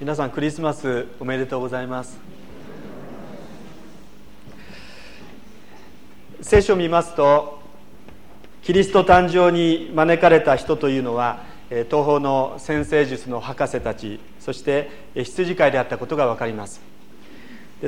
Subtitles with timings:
[0.00, 2.20] 皆さんクリスマスおめでとうございます。
[6.40, 7.60] 聖書を見ますと
[8.62, 16.80] キリスト誕生に招かれた人というのは東方の先生術の博士たちそして羊飼いであったことが分かります。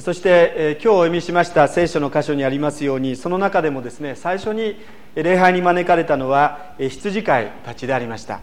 [0.00, 4.74] そして今日お読みしました聖書の箇所にありますようにその中でもですね最初に
[5.14, 8.40] 礼拝に招かれたのは羊飼いたちでありました。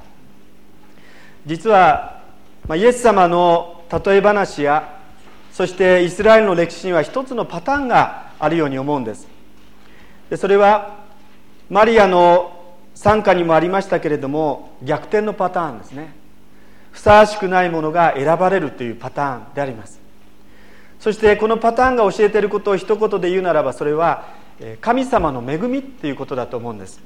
[1.45, 2.16] 実は
[2.68, 4.97] まイエス様の例え話や
[5.53, 9.27] そしてイスラエルの歴史には一つのパターンがあるように思うんです。
[10.30, 11.05] でそれは
[11.70, 12.53] マリアの
[12.93, 16.13] 参加にもありましたけれども逆転のパターンですね。
[16.91, 19.99] ふさわしくないものが選ばれるというパターンであります。
[20.99, 24.26] そしてこのパターンが教えていることを一言で言うならばそれは
[24.81, 26.99] 神様の恵みっていうことだと思うんです。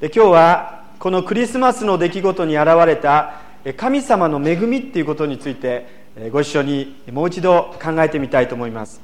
[0.00, 5.86] で今日はこのクリスマスの出来事に現れた神様の恵みっていうことについて
[6.30, 9.00] ご一緒にもう一度考えてみたいと思います。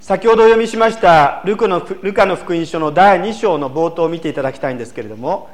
[0.00, 5.48] 先ほどお読みしましたルカのルカの福音書の第2章の冒頭を見ていただきたいんですけれども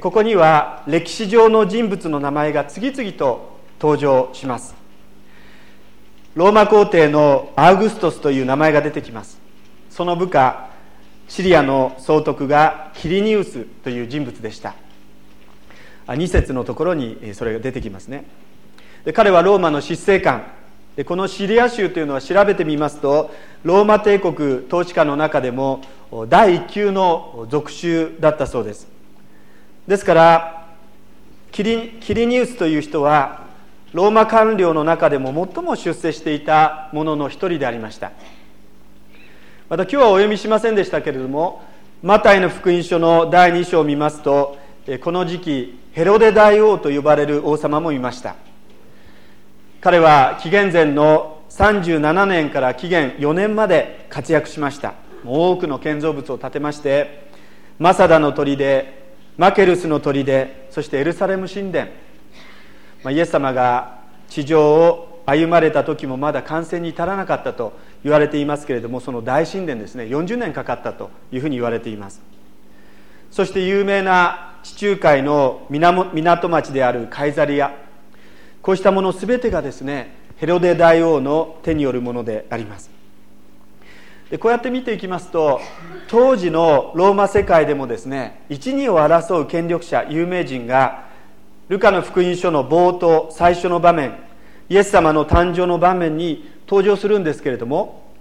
[0.00, 4.76] ここには歴史上の人物の名前が次々と登場します。
[6.36, 9.40] ローマ皇帝のアウグストスという名前が出てきます。
[9.90, 10.68] その部下
[11.28, 14.74] シリアの総督がキリニウスという人物でした。
[16.06, 18.24] 2節のところにそれが出てきますね。
[19.04, 20.44] で彼はローマの執政官。
[20.96, 25.80] でこのシリア州というのは調べてみますとローマ帝国統治下の中でも
[26.28, 28.86] 第一級の属州だったそうです。
[29.88, 30.66] ですから
[31.50, 33.44] キリキリニウスという人は
[33.92, 38.12] ローマ官僚の中でも最も出世していた者の一人でありました。
[39.68, 41.62] また今日はお読みしませんでしたけれども
[42.02, 44.58] マタイの福音書の第2章を見ますと
[45.00, 48.36] この時期ヘロデ大王と呼ばれる王様もいました。
[49.80, 54.92] 彼は紀元前の37年から紀元4年まで活躍しました。
[55.24, 57.30] 多くの建造物を建てまして
[57.78, 58.84] マサダの砦
[59.38, 61.86] マケルスの砦そしてエルサレム神殿。
[63.02, 67.72] まあ、イエス様が地上を歩まれた時もまだ完成に至らなかったと
[68.02, 72.20] 言われていますけれどもその大神殿ですね40年かかったというふうに言われています。
[73.34, 77.74] そして有名な地中海の港町であるカイザリア。
[78.62, 82.92] こうしたもの全てがですねヘロデ大王の手によるものであります。
[84.30, 85.60] でこうやって見ていきますと
[86.06, 91.02] 当時のローマ世界でもですね一二を争う権力者有名人が
[91.68, 94.14] ルカの福音書の冒頭最初の場面
[94.68, 98.12] イエス様の誕生の場面に登場するんですけれども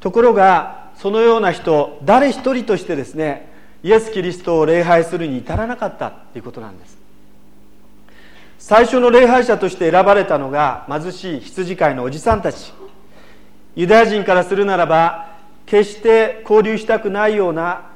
[0.00, 3.48] ところがそのような人誰一人としてですね
[3.82, 6.98] イエス・キリストを礼拝するに至らなかったということなんです。
[8.58, 12.72] 最初の礼拝者として選ばれたのが貧しい羊飼いのおじさんたち。
[13.74, 15.30] ユダヤ人からするならば
[15.64, 17.86] 決して交流したくないような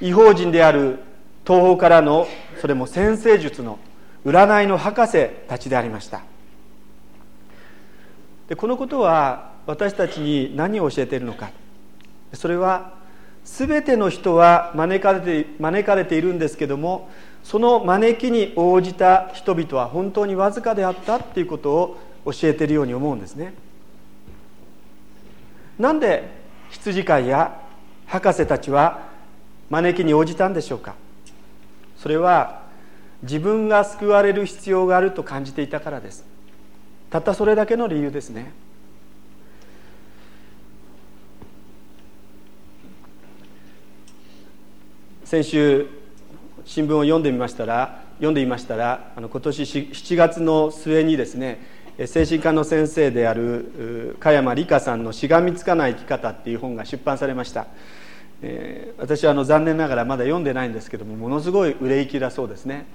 [0.00, 0.98] 違法人である
[1.46, 2.26] 東方からの
[2.60, 3.78] それも先生術の
[4.26, 6.22] 占いの博士たちでありました。
[8.48, 11.50] でこのことは私たちに何を教えているのか。
[12.34, 12.99] それは
[13.44, 17.08] 全ての人は招かれて招かれているんですけども
[17.42, 23.54] その招きに応じた人々は本当にわずかであったっていうことを教えているように思うんですね。
[25.78, 26.28] なんで
[26.70, 27.58] 羊飼いや
[28.06, 29.08] 博士たちは
[29.70, 30.94] 招きに応じたんでしょうか。
[31.96, 32.62] それは
[33.22, 36.24] 自分が救われる必要があると感じていたからです。
[37.10, 38.52] たったそれだけの理由ですね。
[45.30, 45.86] 先週
[46.64, 51.60] 新聞を読んでみましたら読んでいましたらあの今年7月の末にですね
[52.06, 57.68] 精神科の先生である加山理香さんの「しがみつかない生き方」っていう本が出版されました、
[58.42, 62.86] えー、私はあの残念ながらまだ読んでないんですけどもものすごい売れ行きだそうですね。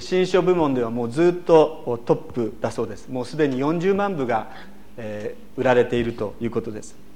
[0.00, 3.08] 新書部門ではもうずっとトップだそうです。
[3.08, 4.50] もうすでに40万部が、
[4.98, 7.07] えー、売られているということです。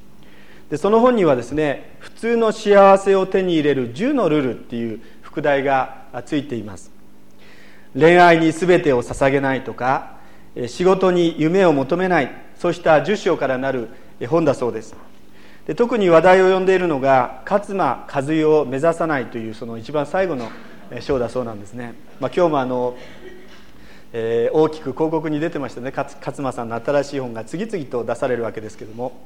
[0.72, 6.90] でその本にはですね普通の幸せを手に入れる10のルールっていう副題がついています。
[7.94, 10.16] 恋愛に全てを捧げないとか
[10.68, 13.90] 仕事に夢を求めないそうした10章からなる
[14.28, 14.96] 本だそうです。
[15.66, 20.48] で特に話題を呼んでいるのが勝間和代を目指さないというその一番最後の
[21.00, 22.96] 章だそうなんですね、まあ、今日もあの、
[24.14, 25.92] えー、大きく広告に出てましたね。
[25.94, 29.20] 勝間さんの新しい本が次々と出されるわけですけども。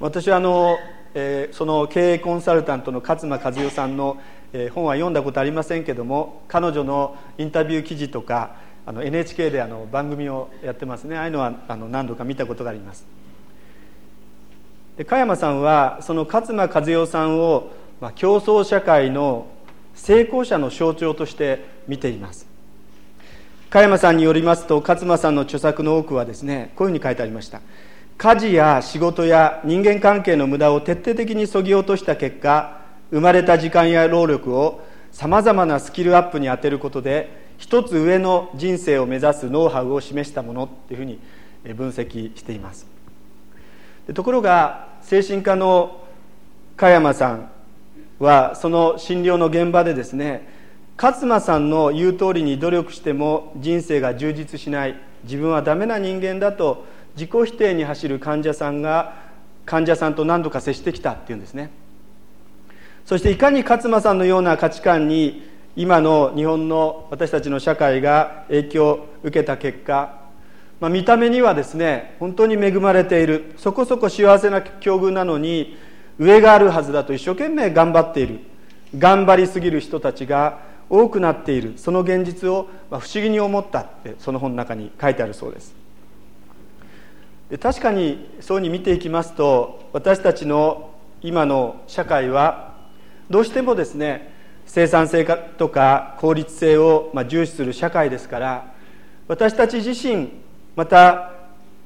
[0.00, 0.76] 私はあの、
[1.14, 4.20] えー、その経営コンサルタントの勝間和代さんの、
[4.52, 8.56] えー、本は読んだことありませんけども彼女のインタビュー記事とか
[8.86, 11.16] あの NHK であの番組をやってますね。
[11.16, 13.06] ああいうのはあの何度か見たことがあります。
[14.98, 17.70] で加山さんはその勝間和代さんを、
[18.00, 19.46] まあ、競争社会の
[19.94, 22.46] 成功者の象徴として見ています。
[23.70, 27.60] 加山さんによりますと勝間さんの著作の多くはですねこういうふうに書いてありました。
[28.16, 32.80] 家事や仕事や人間関係の無駄を徹底的にそぎ落とした結果
[33.10, 41.18] 生まれた時間や労力をさまざまなスキルアップに充てることで一つ上の人生を目指すノウハウを示したものというふうに
[41.74, 42.86] 分析しています。
[44.12, 46.04] ところが精神科の
[46.76, 47.50] 加山さん
[48.18, 50.48] はその診療の現場でですね
[50.96, 56.84] 勝間さんの言う通りに努力しても人生が充実しない自分はダメな人間だと
[57.14, 59.14] 自己否定に走る患者さんが
[59.66, 61.70] 患者さんと何度か接してきたっていうんですね。
[63.04, 65.42] そしていかに勝間さんのような価値観に
[65.76, 70.20] 今の日本の私たちの社会が影響を受けた結果、
[70.80, 75.76] まあ、見た目にはですね本当に恵まれているそこそこ幸せな境遇なのに
[76.18, 78.38] 上があるはずだと一生懸命頑張っている
[78.96, 85.83] 頑張りすぎる人たちが多くなっているその現実を不思議に思ったってその本の中に書いてあるそうです。
[87.60, 90.90] 確かにそうに見ていきますと私たちの
[91.22, 92.74] 今の社会は
[93.30, 94.32] どうしてもですね
[94.66, 95.24] 生産性
[95.58, 98.74] とか効率性を重視する社会ですから
[99.28, 100.30] 私たち自身
[100.76, 101.32] また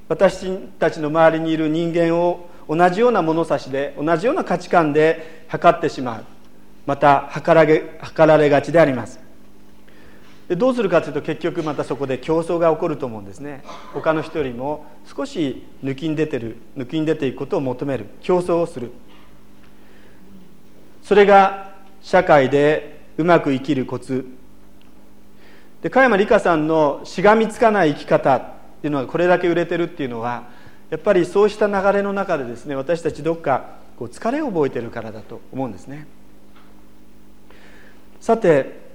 [0.09, 6.25] 私たちの周りにいる人間を同じような物差しで同じような価値観で測ってしまう。
[6.87, 9.28] また測られ測られがちであります。
[10.49, 13.63] でどうするかというと結局またそこで競争が起こると思うんですね。
[13.93, 18.91] 他の人よりも少し抜きに出てる抜きに出ていくことを求める競争をする。
[21.03, 24.27] それが社会でうまく生きるコツ。
[25.83, 28.43] で加山里香さんのしがみつかない生き方っ
[28.81, 30.49] ていうのがこれだけ売れてるっていうのは
[30.91, 36.07] やっぱりそうした流れの中でですね私たちどっかこう疲れを覚えてるからだと思うんですね。
[38.21, 38.88] さて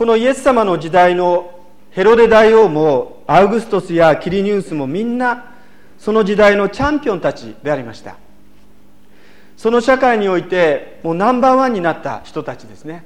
[0.00, 1.60] このイエス様の時代の
[1.90, 5.52] ヘロデ大王もアウグストスやキリニウスもみんな
[5.98, 8.16] その時代のチャンピオンたちでありました。
[9.58, 13.04] その社会においてもうナンバーワンになった人たちですね。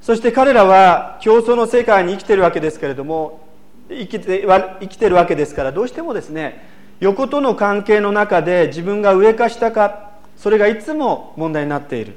[0.00, 3.46] そして彼らは競争の世界に生きてるわけですけれども
[3.90, 6.66] 生きて生きてるわけですからどうしてもですね
[7.00, 12.16] 横との関係の中で自分が上か下かそれがいつも問題になっている。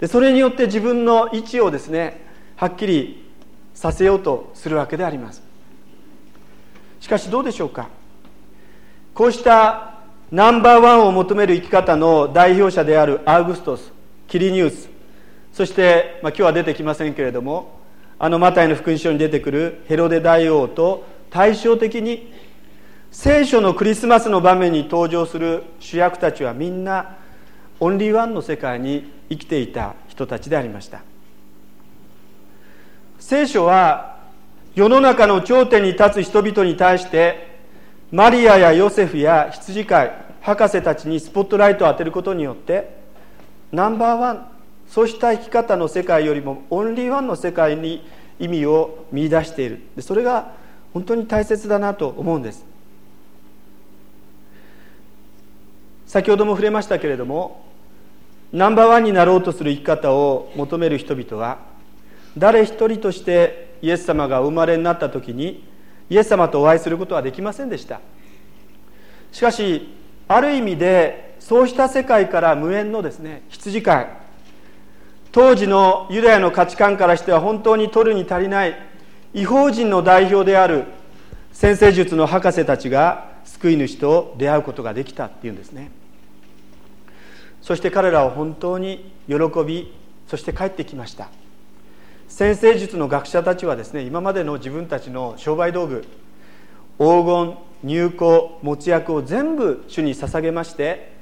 [0.00, 2.20] でそれによって自分の位置をですね
[2.56, 3.30] はっきり
[3.74, 5.42] させようとするわけであります。
[7.00, 7.88] しかしどうでしょうか？
[9.14, 9.94] こうした
[10.30, 13.92] ナンバーワンを求める生き方の代表者であるアウグストス
[14.26, 14.88] キリニウス
[15.52, 17.80] そして、まあ、今日は出てきませんけれども
[18.18, 22.32] あのマタイの福音書に出てくるヘロデ大王と対照的に
[23.10, 27.16] 聖書のクリスマスの場面に登場する主役たちはみんな
[27.80, 31.02] オンリーワンの世界に生きていた人たちでありました。
[33.18, 34.18] 聖書は
[34.74, 37.58] 世の中の頂点に立つ人々に対して
[38.10, 42.96] マリアやヨセフや羊飼い博士たちにスポットライトを当てることによって
[43.70, 44.48] ナンバーワン
[44.88, 48.06] そうした生き方の世界よりもオンリーワンの世界に
[48.38, 49.82] 意味を見出している。
[50.00, 50.52] それが
[50.94, 52.64] 本当に大切だなと思うんです。
[56.06, 57.67] 先ほども触れましたけれども
[58.52, 61.58] ナンバーワンになろうとする生き方を求める人々は
[62.36, 65.64] 誰一人としてイエス様がお生まれになった時に
[66.08, 68.00] イエス様とお会いすることはできませんでした。
[69.32, 69.94] しかし
[70.26, 74.08] ある意味でそうした世界から無縁のですね羊飼い。
[75.30, 78.74] 当時のユダヤの価値観からしては本当に取るに足りない
[79.34, 80.84] 違法人の代表である
[81.52, 85.90] 先生術の博士たちが救い主と出会うことができたっていうんですね。
[87.68, 89.92] そして彼らは本当に喜び
[90.26, 91.28] そして帰ってきました。
[92.26, 96.06] 先生術の学者たちはですね今までの自分たちの商売道具
[96.96, 98.24] 黄金入香
[98.62, 101.12] 持薬を全部主に捧げまして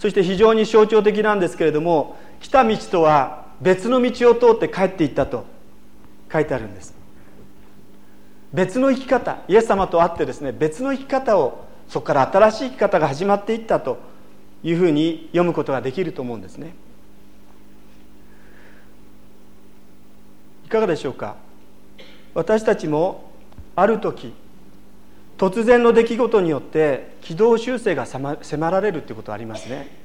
[0.00, 5.46] そして非常に象徴的なんですけれども来た道とは別の道を通って帰っていったと
[6.32, 6.92] 書いてあるんです。
[8.52, 14.12] 別の生き方イエス様と会ってですね別の生き方をそこから新しい生き方が始まっていったと
[14.64, 16.74] いうふうに読むことができると思うんですね。
[20.64, 21.36] いかがでしょうか？
[22.34, 23.30] 私たちも
[23.76, 24.32] ある時
[25.38, 30.02] 突然の出来事によって軌道修正が迫られるということはありますね。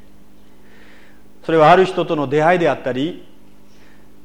[1.43, 3.25] それはある人との出会いであったり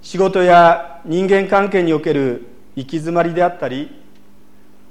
[0.03, 4.03] 仕事や人間関係における行き詰まりであったり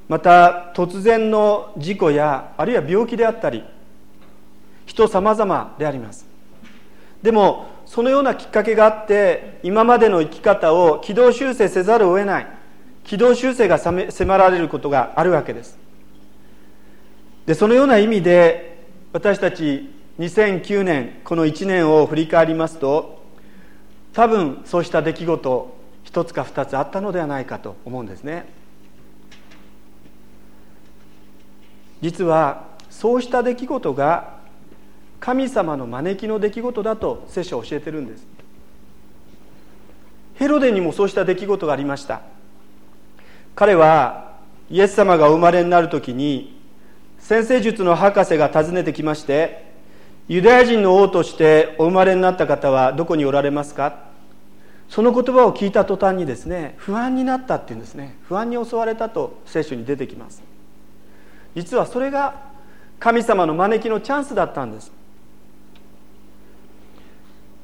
[0.08, 3.64] また突然の事故やあるいは病気であったり
[4.86, 6.26] 人様々であります。
[7.22, 12.48] でもそのようなきっかけがあって今までの生き方を軌道修正せざるを得ない
[13.04, 15.78] 軌道修正が迫られることがあるわけです。
[17.46, 23.22] でそのような意味で私たち2009年この1年を振り返りますと
[24.14, 28.46] 多分そうした出来事一つか二つあったのではないかと思うんですね。
[32.02, 34.43] 実はそうした出来事が
[35.24, 38.28] 神様の招きの出来事だと聖書は教えてるんです。
[40.36, 42.24] ヘロデにもそうした出来事がありました。
[43.56, 44.34] 彼は
[44.70, 46.60] イエス様がお生まれになる時に
[47.20, 49.72] 先生術の博士が訪ねてきまして
[50.28, 54.10] ユダヤ人の王としてお生まれになった方はどこにおられますか？
[54.90, 58.18] その言葉を聞いた途端にですね不安になったっていうんですね。
[58.24, 60.44] 不安に襲われたと聖書に出てきます。
[61.56, 62.52] 実はそれが
[63.00, 64.92] 神様の招きのチャンスだったんです。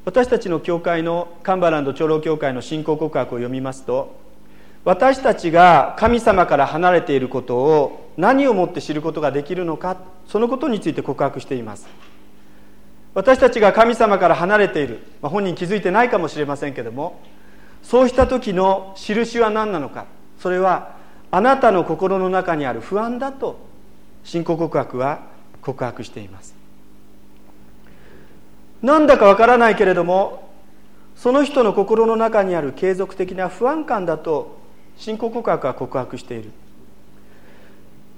[0.04, 4.18] 私たちの教会のカンバランド長老教会の信仰告白を読みますと
[4.84, 11.86] 私たちが神様から離れていることを何をもって知ることができるのかそのことについて告白しています。
[13.12, 17.20] 私たちが神様から離れている、まあ、本人気づいてないかもしれませんけども
[17.82, 20.06] そうした時の印は何なのか
[20.38, 20.94] それは
[21.32, 23.58] あなたの心の中にある不安だと
[24.22, 25.26] 信仰告白は
[25.60, 26.59] 告白しています。
[28.82, 30.48] なんだかわからないけれども
[31.16, 34.58] その人の心の中にある継続的な不安感だと
[34.96, 36.50] 信仰告白は告白している。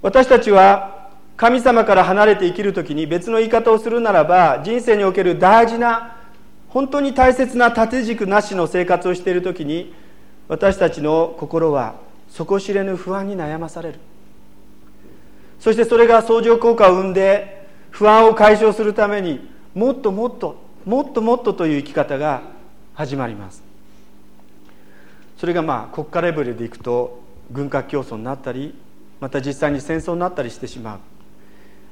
[0.01, 6.17] 私たちは神様から離れて生きる時に別の言い方をするならば人生における大事な
[6.69, 9.93] 本当に大切な縦軸なしの生活をしている時に
[10.47, 11.95] 私たちの心は
[12.29, 13.99] 底知れぬ不安に悩まされる。
[15.59, 22.43] そしてそれが相乗効果を生んで不安を解消するためにもっともっともっともっとという生き方が
[22.93, 23.63] 始まります。
[25.37, 28.75] それがまあ国家レベルでいくと軍拡競争になったり
[29.19, 30.99] また実際に戦争になったりしてしまう。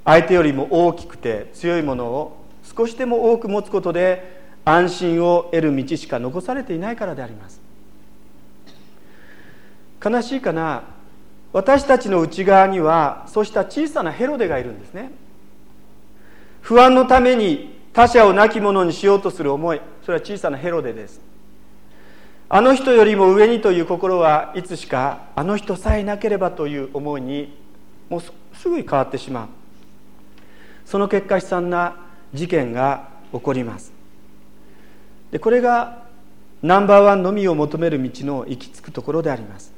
[0.03, 7.61] 相手よりも大きくて強いものを少しでも多く持つことで安心を得る道しか残されていないからであります。
[10.03, 10.83] 悲しいかな。
[11.53, 15.11] 私たちの内側にはそうした小さなヘロデがいるんですね。
[16.61, 19.81] 不安のために他者を亡き者にしようとする思い。
[20.05, 21.21] それは小さなヘロデです。
[22.47, 27.57] あの人よりも上にという心はいつしかあの人さえなければという思いに
[28.09, 29.47] もうすぐに変わってしまう。
[30.85, 31.95] その結果悲惨な
[32.33, 33.93] 事件が起こります。
[35.31, 36.03] でこれが
[36.61, 39.73] ナンバーワンのみを求める道の行き着くところであります。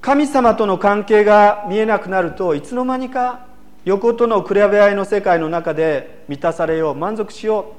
[0.00, 3.46] 神様との関係が見えなくなるといつの間にか
[3.84, 7.74] 横との比べ合いの世界の中で満たされよう満足しよ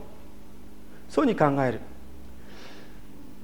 [1.10, 1.12] う。
[1.12, 1.80] そうに考える。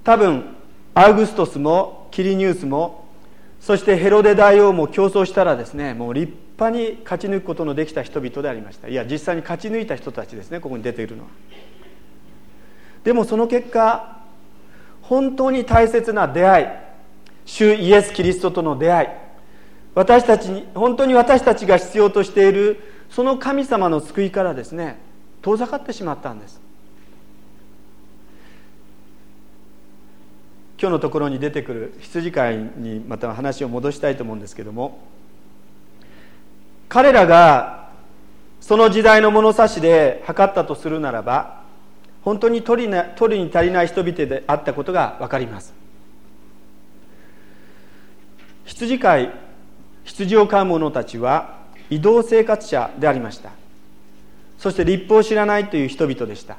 [0.03, 0.55] 多分
[0.93, 3.05] アウグストスもキリニュースも
[3.59, 8.87] そしてヘロデ大王も競争したらですねもう立派に勝ち抜くことのできた人々でありました。
[8.87, 11.29] いや実際に勝ち抜いた人たちですねここに出ているのは。
[13.03, 14.19] でもその結果
[15.01, 16.67] 本当に大切な出会い
[17.45, 19.07] 主イエス・キリストとの出会い
[19.93, 22.79] 私たちに本当に私たちが必要としている
[23.09, 24.97] その神様の救いからですね
[25.41, 26.61] 遠ざかってしまったんです。
[30.79, 34.99] 今日のところに出てくる羊飼いにまた話を戻したいと思うんですけども
[36.89, 37.91] 彼らが
[38.59, 41.61] その時代の物差しで測ったとするならば
[42.23, 45.73] 本当に取りな取りに足りない人々であったことが分かります。
[48.65, 49.33] 羊飼い
[50.11, 51.55] 羊を飼う者たちは
[51.89, 53.51] 移動生活者でありました。
[54.57, 56.57] そして立法を知らないという人々でした。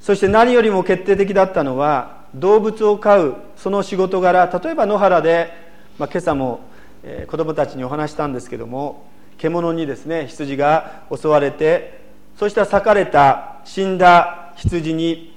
[0.00, 4.46] そして何よりも決定的だったのは動物を飼うその仕事柄。
[4.46, 5.52] 例えば野原で、
[5.98, 6.60] まあ、今朝も、
[7.04, 9.06] え、子どもたちにお話したんですけども
[9.36, 12.00] 獣にですね羊が襲われて
[12.38, 15.34] そうした裂かれた死んだ羊に、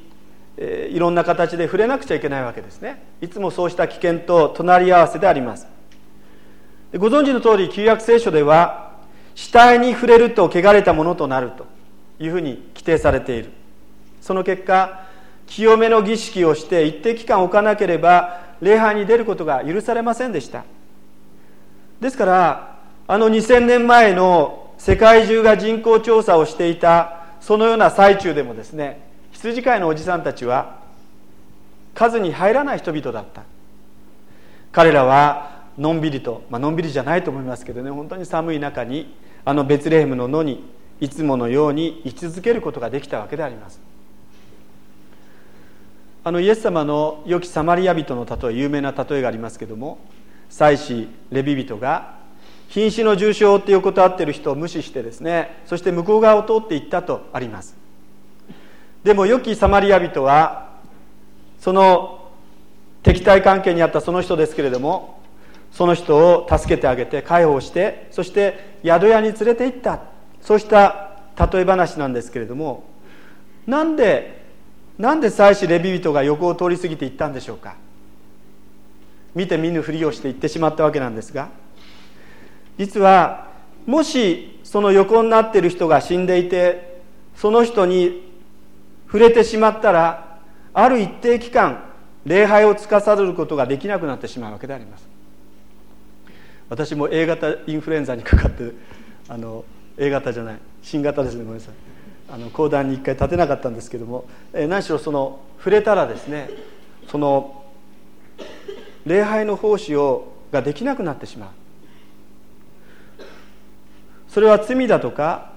[0.58, 3.04] え、いろんな形で触れなくちゃいけないわけですね。
[3.22, 5.68] いつもそうした危険と隣り合わせであります。
[6.96, 8.94] ご存知の通り旧約聖書では
[9.36, 11.66] 死体に触れると汚れたものとなると
[12.20, 13.52] いうふうに規定されている。
[14.22, 15.06] その結果
[15.46, 20.64] 清めの儀式をして一定期間置かなければ礼拝に出ることが許されませんでした。
[22.02, 22.78] ですから
[23.08, 29.02] あの2000年前の世界中が人口調査をしていたそのような最中でもですね
[29.32, 30.78] 羊飼いのおじさんたちは
[31.94, 33.44] 数に入らない人々だった。
[34.72, 39.16] 彼らはのんびりと、まあのんびりじゃないと思いますけどね本当に寒い中に
[39.46, 40.64] あのベツレヘムの野に
[41.00, 43.80] いつものように居続けることができたわけであります。
[46.24, 50.00] あのイエス様の良きサマリア人の例え有名な例えがありますけども
[50.50, 52.18] 祭司レビ人が
[52.68, 57.78] 瀕死の重傷っていうことあってる人を無視してですねそして向こう側を通っていったとあります。
[59.06, 60.68] でも良きサマリア人は
[61.62, 62.30] その
[63.04, 65.17] 敵対関係にあったその人ですけれども
[65.78, 70.00] その人を助けてあげて介抱してそして宿屋に連れて行った。
[70.42, 71.20] そうした
[71.52, 72.86] 例え話なんですけれども
[73.68, 74.44] なんで
[74.98, 77.76] なんで祭司レビ人が横を通り過ぎていったんでしょうか。
[79.36, 81.50] 見て見ぬふりをして行ってしまったわけなんですが
[82.80, 83.50] 実は
[83.86, 87.02] もしその横になっている人が死んでいて
[87.36, 88.34] その人に
[89.06, 90.40] 触れてしまったら
[90.74, 91.84] ある一定期間
[92.26, 95.17] 礼拝を司ることができなくなってしまうわけであります。
[96.70, 98.72] 私も A 型インフルエンザにかかって
[99.30, 99.64] あの
[99.98, 101.74] A 型じゃない新型ですねごめんなさい。
[102.30, 106.50] あの講談に一回立てなかったんですけども、えー、何しろその触れたらですね
[107.10, 107.64] その
[109.06, 111.50] 礼拝の奉仕をができなくなってしまう。
[114.28, 115.54] それは罪だとか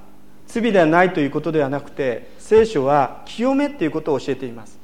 [0.46, 4.78] 罪ではないということではなくて聖書は清めっていうことを教えています。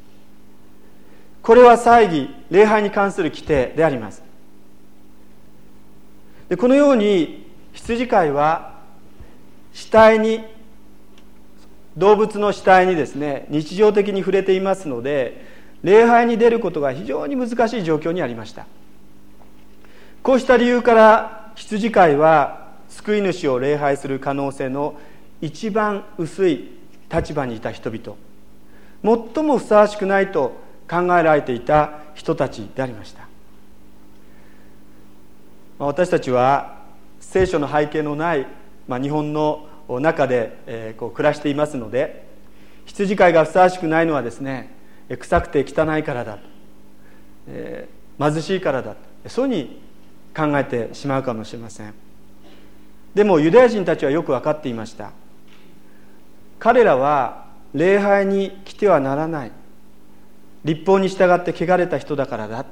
[1.43, 4.26] これは祭儀礼拝に関する規定であります。
[6.49, 8.81] でこのように羊飼いは
[9.73, 10.45] 死体に
[11.97, 15.45] 動物の死体にですね日常的に触れていますので
[15.83, 18.67] 礼拝に出ることが非常に難しい状況にありました。
[20.23, 24.99] こうした理由から羊飼いは救い主を礼拝する可能性の
[25.41, 26.71] 一番薄い
[27.13, 28.17] 立場にいた人々
[29.05, 30.57] 最もふさわしくないと
[30.91, 33.29] 考えられていた人たちでありました。
[35.79, 36.79] 私たちは
[37.21, 38.47] 聖書の背景のない、
[38.89, 42.27] まあ、日本の中で、えー、こう暮らしていますので
[42.87, 44.75] 羊飼いがふさわしくないのはですね
[45.09, 46.39] 臭くて汚いからだ、
[47.49, 48.97] えー、貧しいからだ
[49.29, 49.67] そういう
[50.37, 51.95] ふうに考えてしまうかもしれません。
[53.15, 55.13] でもユダヤ人たちはよく分かっていました。
[56.59, 59.53] 彼らは礼拝に来てはならない。
[60.65, 62.67] 立法に従って汚れた人だからだ。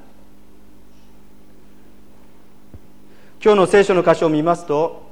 [3.45, 5.05] 今日の聖書の箇所を見ますと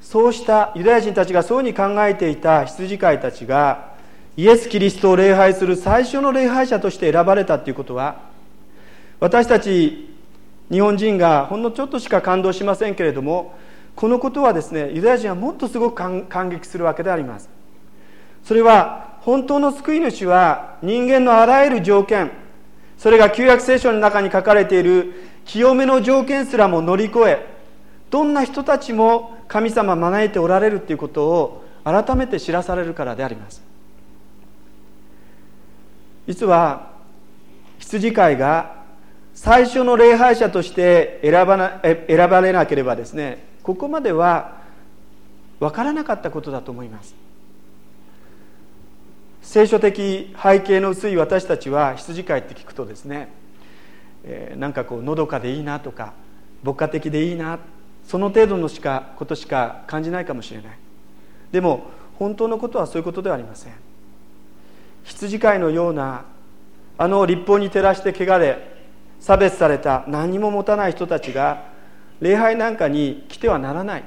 [0.00, 3.90] そうしたユダヤ人たちがそうに考えていた羊飼いたちが
[4.38, 8.22] イエス・キリストを礼拝する最初の礼拝者として選ばれたということは
[9.18, 10.08] 私たち
[10.70, 13.54] 日本人がほんのちょっとしか感動しませんけれども
[13.94, 17.50] このことはですねユダヤ人はもっとすごく感激するわけであります。
[18.42, 22.30] それは本当の救い主は人間のあらゆる条件
[22.96, 25.12] それが旧約聖書の中に書かれている
[25.44, 27.49] 清めの条件すらも乗り越え
[28.10, 33.62] どんな人たちも神様招いておられるということを改めて知らされるからであります。
[36.26, 36.90] 実は
[37.78, 38.80] 羊飼いが
[39.34, 44.60] 最初の礼拝者として選ばな選ばれなければですねここまでは
[45.60, 47.14] 分からなかったことだと思います。
[49.42, 53.28] 聖書的背景の薄い私たちは羊飼いって聞くとですね、
[54.22, 56.12] えー、なんかこうのどかでいいなとか
[56.62, 57.58] 牧歌的でいいな
[58.06, 60.78] その程度のしかことしか感じないかもしれない。
[61.52, 63.72] でも本当のことはそういうことではありません。
[65.04, 66.24] 羊飼いのような
[66.98, 68.76] あの立法に照らして汚れ
[69.20, 71.64] 差別された何も持たない人たちが
[72.20, 74.04] 礼拝なんかに来てはならない。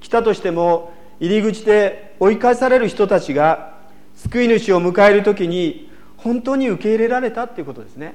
[0.00, 3.74] 来たとしても入り口で追い返される人たちが
[4.16, 8.14] 救い主を迎える時に本当に受け入れられたっていうことですね。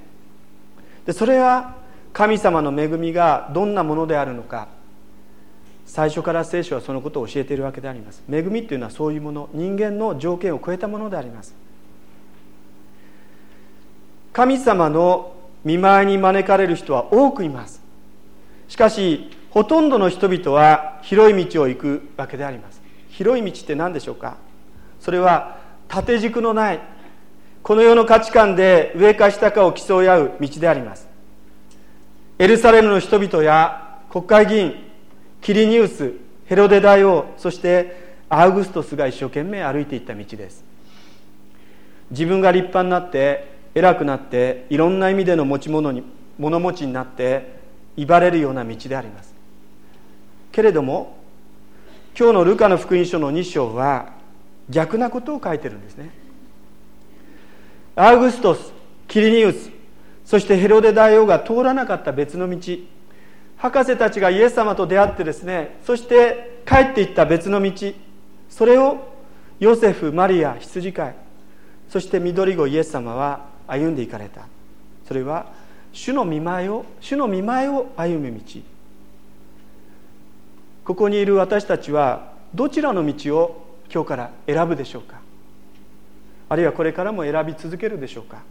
[1.05, 1.76] でそれは
[2.17, 4.69] 神様の恵みがどんなものであるのか。
[5.85, 8.23] 最初から聖書はそのことを教えているわけであります。
[8.27, 9.49] 恵みっていうのはそういうもの。
[9.53, 11.53] 人間の条件を超えたものであります。
[14.33, 17.83] 神様の見舞いに招かれる人は多くいます。
[18.67, 22.81] しかしほとんどの人々は広い道を行くわけであります。
[23.11, 24.37] 広い道って何でしょうか？
[24.99, 26.79] それは縦軸のない
[27.61, 31.05] この世の価値観で上か下かを競い合う道であります。
[32.39, 34.75] エルサレムの人々や国会議員
[35.41, 36.13] キリニウス
[36.45, 40.63] ヘロデ大王そしてアウグストスが一生懸命歩いていった道です。
[42.11, 46.03] 自分が立派になって偉くなっていろんな意味での持ち物に
[46.37, 47.57] 物持ちになって
[47.95, 49.33] 威張れるような道であります。
[50.51, 51.17] けれども
[52.17, 54.13] 今日のルカの福音書の2章は
[54.69, 56.11] 逆なことを書いてるんですね。
[57.95, 58.73] アウグストス
[59.07, 59.71] キリニウス
[60.27, 62.57] そしてヘロデ大王が通らなかった別の道。
[63.55, 67.93] 博士たちがイエス様と出会ってですねそして帰っていった別の道。
[68.49, 69.07] それを
[69.61, 71.15] ヨセフマリア羊飼い
[71.87, 74.41] そして緑子イエス様は歩んでいかれた。
[75.07, 75.53] それは
[75.93, 78.59] 主の見舞いを主の見舞いを歩む道。
[80.83, 85.21] ここにいる私たちはどちらの道を今日から選ぶでしょうか。
[86.49, 88.43] あるいはこれからも選び続けるでしょうか。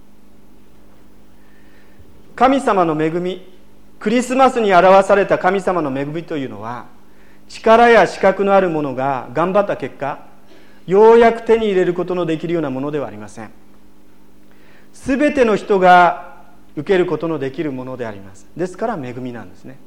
[2.36, 3.50] 神様の恵み
[3.98, 6.84] クリスマスに表された神様の恵みというのは
[7.48, 10.26] 力や資格のある者が頑張った結果
[10.86, 13.50] ようやく手に入れることのできるようなものではありません。
[14.92, 16.36] 全ての人が
[16.76, 18.46] 受けることのできるものであります。
[18.56, 19.78] ですから恵みなんですね。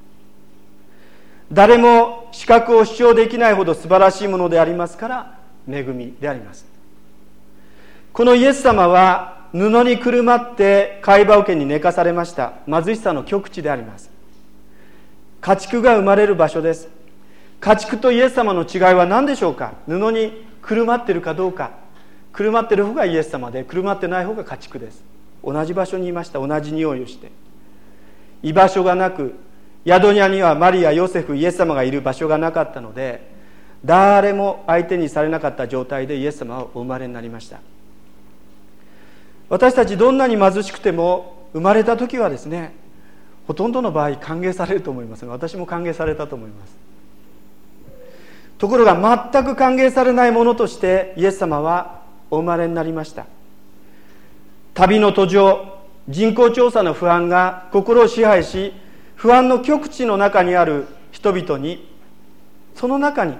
[1.51, 6.65] 誰も資格を主張できないほど素晴らしいものでありますから恵みであります。
[8.11, 12.53] このイエス様は布にくるまって貝羽桶に寝かされました。
[12.67, 14.11] 貧しさの極地であります。
[15.41, 16.89] 家畜が生まれる場所です。
[17.59, 19.73] 家畜とイエス様の違いは何でしょうか？
[19.87, 21.71] 布にくるまってるかどうか。
[22.31, 25.03] くるまってる方がイエス様でくるまってない方が家畜です。
[25.43, 26.45] 同じ場所にいました。
[26.45, 27.31] 同じ匂いをして。
[28.43, 29.33] 居場所がなく
[29.85, 33.27] 宿屋にはマリアヨセフイエス様がいる場所がなかったので
[33.83, 37.59] 誰も相手にされなかった状態でイエス様はお生まれになりました。
[39.49, 42.73] 私たちどんなに貧しくても生まれた時はですね
[43.47, 45.25] ほとんどの場合歓迎されると思います。
[45.25, 46.77] が私も歓迎されたと思います。
[48.59, 53.25] ところが全く歓迎されないものとしてイエス様はお生まれになりました。
[54.75, 58.73] 旅の途上人口調査の不安が心を支配し
[59.15, 61.89] 不安の極地の中にある人々に
[62.75, 63.35] その中に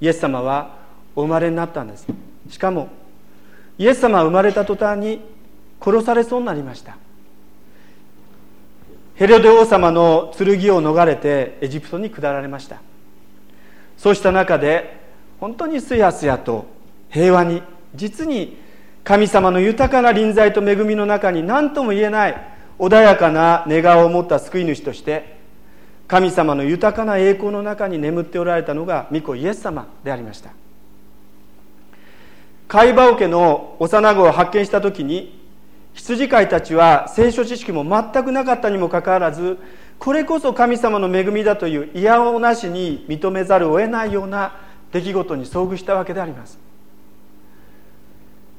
[0.00, 0.78] イエス様は
[1.14, 2.06] お生まれになったんです。
[2.48, 2.88] しかも
[3.76, 5.20] イエス様は生まれた途端に
[5.80, 6.96] 殺されそうになりました。
[9.14, 12.80] ヘロデ王様の剣を逃れてエジプトに下られました。
[13.96, 14.98] そうした中で
[15.40, 16.66] 本当にすやすやと
[17.10, 17.62] 平和に
[17.94, 18.56] 実に
[19.04, 22.46] 神様の豊かな臨在と恵みの中に何とも言えない
[22.78, 25.38] 穏やかな寝顔を持った救い主として
[26.08, 30.50] 神様の豊かな栄光の中に眠っておられたのが御子イエス様でありました。
[32.68, 35.39] 貝羽桶の幼子を発見した時に
[35.94, 39.58] 羊飼いたちは聖書知識も全くなかったにもかかわらず
[39.98, 44.56] これこそ神様の恵みだという嫌おなしに認めざるを得ないような
[44.92, 46.58] 出来事に遭遇したわけであります。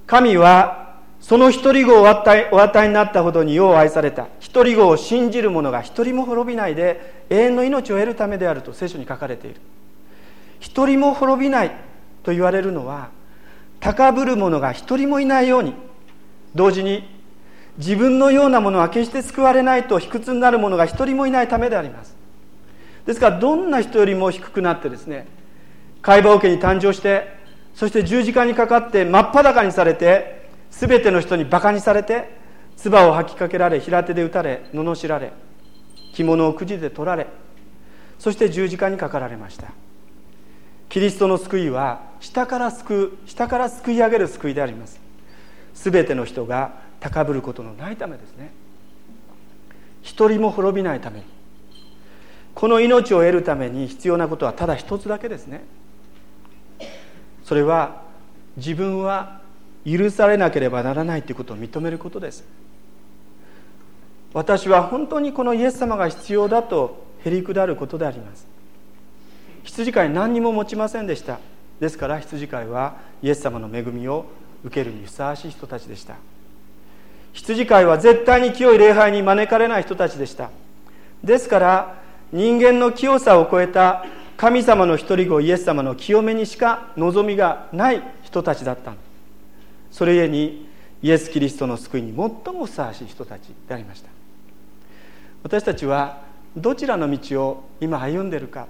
[0.06, 4.28] 神はその一人子をお与えになったほどによう愛された。
[4.40, 9.62] 一人子を信じる者が一人も滅びないで永遠の命を得るためであると聖書に書かれている。
[10.60, 11.72] 一人も滅びない
[12.24, 13.10] と言われるのは
[13.80, 15.74] 高ぶる者が一人もいないように
[16.54, 17.21] 同時に
[17.82, 22.16] 自分のようなものは決して救われないと卑屈になる者が一人もいないためであります。
[23.08, 25.28] ですからどんな人よりも低くなってですね
[26.04, 27.36] 海馬桶に誕生して
[27.74, 32.30] そして十字架にかかって真っ裸にされて全ての人にバカにされて
[32.78, 35.34] 唾を吐きかけられ平手で打たれ罵られ
[36.14, 37.26] 着物をくじで取られ
[38.20, 39.70] そして十字架にかかられました。
[40.90, 45.00] キリストの救いは下から救う下から救い上げる救いであります。
[45.74, 48.54] 全ての人が高ぶることのないためですね。
[50.02, 51.26] 一人も滅びないために
[52.56, 55.64] この命を得るために必要なことはただ一つだけですね。
[57.44, 58.04] それは
[58.56, 59.42] 自分は
[59.86, 62.44] 許されなければならないということを認めることです。
[64.34, 68.48] 私は本当にこのイエス様が必要だとへりくだることであります。
[69.64, 71.40] 羊飼い何にも持ちませんでした。
[71.80, 74.26] ですから羊飼いはイエス様の恵みを
[74.64, 76.16] 受けるにふさわしい人たちでした。
[77.34, 80.50] 羊飼いは絶対に清い礼拝に招かれない人たちでした。
[81.24, 84.06] ですから人間の清さを超えた
[84.38, 88.96] 神様の一人子イエス様の清めにしか望みがない人たちだった
[89.92, 90.68] それゆえに
[91.04, 94.10] イエス・キリストの救いに最もふさわしい人たちでありました。
[95.44, 96.22] 私たちは
[96.56, 98.68] どちらの道を今歩んでるか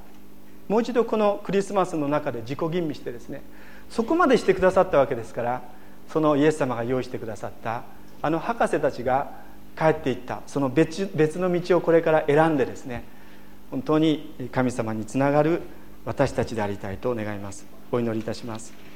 [0.67, 3.41] もう一度このクリスマスの中で自己吟味してですね
[3.89, 5.61] そこまでしてくださったわけですから
[6.09, 7.83] そのイエス様が用意してくださった
[8.21, 9.31] あの博士たちが
[9.77, 10.41] 帰っていった。
[10.47, 13.03] その別別の道をこれから選んでですね
[13.71, 15.61] 本当に神様につながる
[16.05, 17.65] 私たちでありたいと願います。
[17.91, 18.90] お祈りいたします。